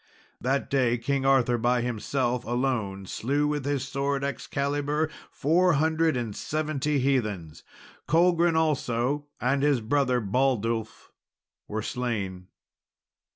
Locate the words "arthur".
1.27-1.59